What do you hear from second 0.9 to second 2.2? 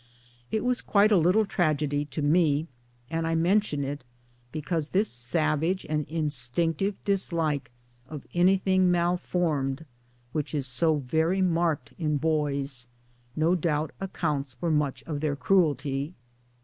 a little tragedy